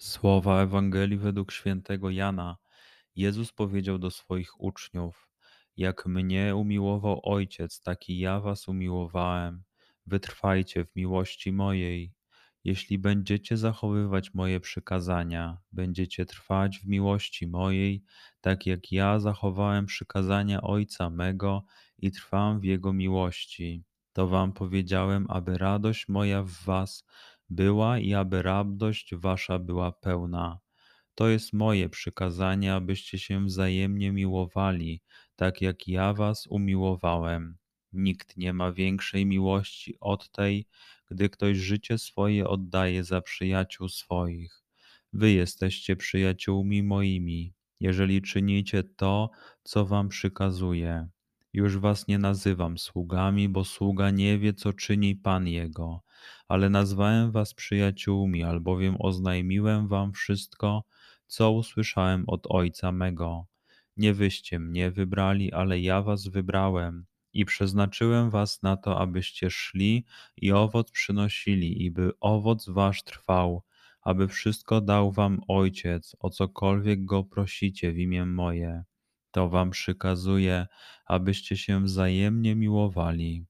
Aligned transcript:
Słowa 0.00 0.62
Ewangelii 0.62 1.18
według 1.18 1.52
świętego 1.52 2.10
Jana. 2.10 2.56
Jezus 3.16 3.52
powiedział 3.52 3.98
do 3.98 4.10
swoich 4.10 4.60
uczniów: 4.60 5.28
jak 5.76 6.06
mnie 6.06 6.56
umiłował 6.56 7.20
Ojciec, 7.22 7.80
taki 7.80 8.18
ja 8.18 8.40
was 8.40 8.68
umiłowałem. 8.68 9.62
Wytrwajcie 10.06 10.84
w 10.84 10.96
miłości 10.96 11.52
mojej. 11.52 12.12
Jeśli 12.64 12.98
będziecie 12.98 13.56
zachowywać 13.56 14.34
moje 14.34 14.60
przykazania, 14.60 15.58
będziecie 15.72 16.26
trwać 16.26 16.78
w 16.78 16.86
miłości 16.86 17.46
mojej, 17.46 18.04
tak 18.40 18.66
jak 18.66 18.92
ja 18.92 19.18
zachowałem 19.18 19.86
przykazania 19.86 20.62
Ojca 20.62 21.10
mego 21.10 21.64
i 21.98 22.10
trwam 22.10 22.60
w 22.60 22.64
Jego 22.64 22.92
miłości. 22.92 23.84
To 24.12 24.28
wam 24.28 24.52
powiedziałem, 24.52 25.26
aby 25.28 25.58
radość 25.58 26.08
moja 26.08 26.42
w 26.42 26.50
was 26.50 27.04
była 27.50 27.98
i 27.98 28.14
aby 28.14 28.42
radość 28.42 29.14
wasza 29.14 29.58
była 29.58 29.92
pełna. 29.92 30.58
To 31.14 31.28
jest 31.28 31.52
moje 31.52 31.88
przykazanie, 31.88 32.74
abyście 32.74 33.18
się 33.18 33.44
wzajemnie 33.44 34.12
miłowali, 34.12 35.02
tak 35.36 35.62
jak 35.62 35.88
ja 35.88 36.12
was 36.14 36.46
umiłowałem. 36.46 37.56
Nikt 37.92 38.36
nie 38.36 38.52
ma 38.52 38.72
większej 38.72 39.26
miłości 39.26 39.96
od 40.00 40.30
tej, 40.30 40.66
gdy 41.10 41.28
ktoś 41.28 41.56
życie 41.56 41.98
swoje 41.98 42.48
oddaje 42.48 43.04
za 43.04 43.20
przyjaciół 43.20 43.88
swoich. 43.88 44.62
Wy 45.12 45.30
jesteście 45.30 45.96
przyjaciółmi 45.96 46.82
moimi, 46.82 47.54
jeżeli 47.80 48.22
czynicie 48.22 48.84
to, 48.84 49.30
co 49.62 49.86
wam 49.86 50.08
przykazuję. 50.08 51.08
Już 51.52 51.78
was 51.78 52.08
nie 52.08 52.18
nazywam 52.18 52.78
sługami, 52.78 53.48
bo 53.48 53.64
sługa 53.64 54.10
nie 54.10 54.38
wie, 54.38 54.54
co 54.54 54.72
czyni 54.72 55.16
Pan 55.16 55.46
jego, 55.46 56.02
ale 56.48 56.70
nazwałem 56.70 57.30
was 57.30 57.54
przyjaciółmi, 57.54 58.44
albowiem 58.44 58.96
oznajmiłem 58.98 59.88
wam 59.88 60.12
wszystko, 60.12 60.84
co 61.26 61.52
usłyszałem 61.52 62.24
od 62.26 62.46
Ojca 62.48 62.92
mego. 62.92 63.46
Nie 63.96 64.14
wyście 64.14 64.58
mnie 64.58 64.90
wybrali, 64.90 65.52
ale 65.52 65.80
ja 65.80 66.02
was 66.02 66.26
wybrałem 66.28 67.06
i 67.32 67.44
przeznaczyłem 67.44 68.30
was 68.30 68.62
na 68.62 68.76
to, 68.76 68.98
abyście 68.98 69.50
szli 69.50 70.04
i 70.36 70.52
owoc 70.52 70.90
przynosili, 70.90 71.84
i 71.84 71.90
by 71.90 72.10
owoc 72.20 72.68
wasz 72.68 73.02
trwał, 73.02 73.62
aby 74.02 74.28
wszystko 74.28 74.80
dał 74.80 75.12
wam 75.12 75.40
Ojciec, 75.48 76.16
o 76.20 76.30
cokolwiek 76.30 77.04
go 77.04 77.24
prosicie 77.24 77.92
w 77.92 77.98
imię 77.98 78.26
moje. 78.26 78.84
To 79.30 79.48
wam 79.48 79.70
przykazuję, 79.70 80.66
abyście 81.06 81.56
się 81.56 81.84
wzajemnie 81.84 82.54
miłowali. 82.54 83.46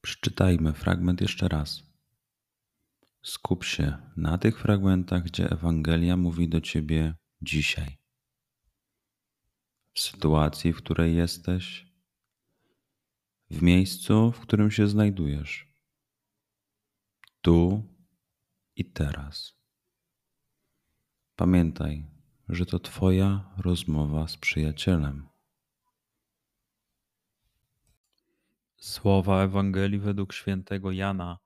Przeczytajmy 0.00 0.72
fragment 0.72 1.20
jeszcze 1.20 1.48
raz. 1.48 1.82
Skup 3.22 3.64
się 3.64 3.98
na 4.16 4.38
tych 4.38 4.60
fragmentach, 4.60 5.22
gdzie 5.22 5.50
Ewangelia 5.50 6.16
mówi 6.16 6.48
do 6.48 6.60
ciebie 6.60 7.14
dzisiaj. 7.42 7.98
W 9.94 10.00
sytuacji, 10.00 10.72
w 10.72 10.76
której 10.76 11.16
jesteś, 11.16 11.86
w 13.50 13.62
miejscu, 13.62 14.32
w 14.32 14.40
którym 14.40 14.70
się 14.70 14.88
znajdujesz, 14.88 15.72
tu 17.40 17.82
i 18.76 18.84
teraz. 18.84 19.54
Pamiętaj, 21.36 22.15
że 22.48 22.66
to 22.66 22.78
Twoja 22.78 23.54
rozmowa 23.58 24.28
z 24.28 24.36
przyjacielem. 24.36 25.28
Słowa 28.76 29.42
Ewangelii 29.42 29.98
według 29.98 30.32
świętego 30.32 30.92
Jana. 30.92 31.38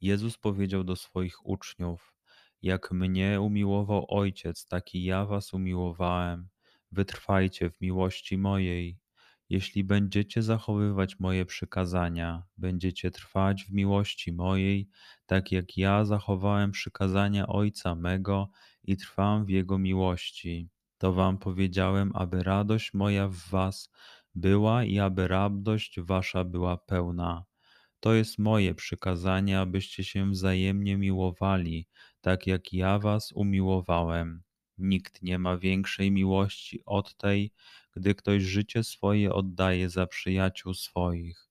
Jezus 0.00 0.38
powiedział 0.38 0.84
do 0.84 0.96
swoich 0.96 1.46
uczniów: 1.46 2.14
Jak 2.62 2.92
mnie 2.92 3.40
umiłował 3.40 4.06
Ojciec, 4.08 4.66
taki 4.66 5.04
ja 5.04 5.26
was 5.26 5.54
umiłowałem. 5.54 6.48
Wytrwajcie 6.92 7.70
w 7.70 7.80
miłości 7.80 8.38
mojej. 8.38 8.99
Jeśli 9.50 9.84
będziecie 9.84 10.42
zachowywać 10.42 11.20
moje 11.20 11.46
przykazania, 11.46 12.42
będziecie 12.56 13.10
trwać 13.10 13.64
w 13.64 13.72
miłości 13.72 14.32
mojej, 14.32 14.88
tak 15.26 15.52
jak 15.52 15.76
ja 15.76 16.04
zachowałem 16.04 16.70
przykazania 16.70 17.46
Ojca 17.46 17.94
mego 17.94 18.50
i 18.84 18.96
trwam 18.96 19.44
w 19.44 19.48
Jego 19.48 19.78
miłości. 19.78 20.68
To 20.98 21.12
wam 21.12 21.38
powiedziałem, 21.38 22.10
aby 22.14 22.42
radość 22.42 22.94
moja 22.94 23.28
w 23.28 23.36
was 23.36 23.90
była 24.34 24.84
i 24.84 24.98
aby 24.98 25.28
radość 25.28 26.00
wasza 26.00 26.44
była 26.44 26.76
pełna. 26.76 27.44
To 28.00 28.14
jest 28.14 28.38
moje 28.38 28.74
przykazanie, 28.74 29.60
abyście 29.60 30.04
się 30.04 30.30
wzajemnie 30.30 30.96
miłowali, 30.96 31.88
tak 32.20 32.46
jak 32.46 32.72
ja 32.72 32.98
was 32.98 33.32
umiłowałem. 33.32 34.42
Nikt 34.80 35.22
nie 35.22 35.38
ma 35.38 35.58
większej 35.58 36.10
miłości 36.10 36.82
od 36.86 37.16
tej, 37.16 37.52
gdy 37.96 38.14
ktoś 38.14 38.42
życie 38.42 38.84
swoje 38.84 39.32
oddaje 39.32 39.90
za 39.90 40.06
przyjaciół 40.06 40.74
swoich. 40.74 41.48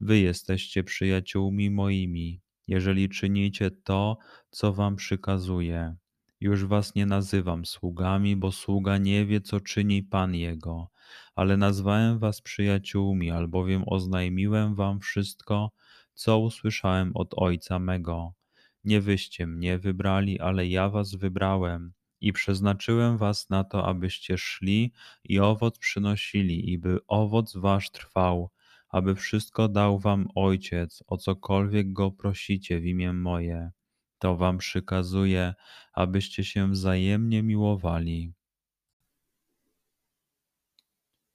Wy 0.00 0.18
jesteście 0.18 0.84
przyjaciółmi 0.84 1.70
moimi, 1.70 2.40
jeżeli 2.68 3.08
czynicie 3.08 3.70
to, 3.70 4.18
co 4.50 4.72
wam 4.72 4.96
przykazuję. 4.96 5.96
Już 6.40 6.64
was 6.64 6.94
nie 6.94 7.06
nazywam 7.06 7.66
sługami, 7.66 8.36
bo 8.36 8.52
sługa 8.52 8.98
nie 8.98 9.26
wie, 9.26 9.40
co 9.40 9.60
czyni 9.60 10.02
Pan 10.02 10.34
jego, 10.34 10.90
ale 11.34 11.56
nazwałem 11.56 12.18
was 12.18 12.40
przyjaciółmi, 12.40 13.30
albowiem 13.30 13.82
oznajmiłem 13.86 14.74
wam 14.74 15.00
wszystko, 15.00 15.70
co 16.14 16.38
usłyszałem 16.38 17.10
od 17.14 17.34
Ojca 17.36 17.78
mego. 17.78 18.34
Nie 18.84 19.00
wyście 19.00 19.46
mnie 19.46 19.78
wybrali, 19.78 20.40
ale 20.40 20.68
ja 20.68 20.88
was 20.88 21.14
wybrałem 21.14 21.92
i 22.22 22.32
przeznaczyłem 22.32 23.18
was 23.18 23.50
na 23.50 23.64
to, 23.64 23.86
abyście 23.86 24.38
szli 24.38 24.92
i 25.24 25.40
owoc 25.40 25.78
przynosili, 25.78 26.70
i 26.70 26.78
by 26.78 26.98
owoc 27.06 27.56
wasz 27.56 27.90
trwał, 27.90 28.50
aby 28.88 29.14
wszystko 29.14 29.68
dał 29.68 29.98
wam 29.98 30.28
Ojciec, 30.34 31.02
o 31.06 31.16
cokolwiek 31.16 31.92
go 31.92 32.10
prosicie 32.10 32.80
w 32.80 32.86
imię 32.86 33.12
moje. 33.12 33.70
To 34.18 34.36
wam 34.36 34.58
przykazuję, 34.58 35.54
abyście 35.92 36.44
się 36.44 36.70
wzajemnie 36.70 37.42
miłowali. 37.42 38.32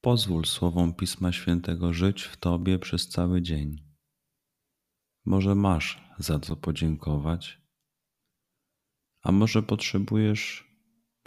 Pozwól 0.00 0.44
słowom 0.44 0.94
Pisma 0.94 1.32
Świętego 1.32 1.92
żyć 1.92 2.22
w 2.22 2.36
Tobie 2.36 2.78
przez 2.78 3.08
cały 3.08 3.42
dzień. 3.42 3.76
Może 5.24 5.54
masz 5.54 6.04
za 6.18 6.38
co 6.38 6.56
podziękować, 6.56 7.60
a 9.22 9.32
może 9.32 9.62
potrzebujesz 9.62 10.67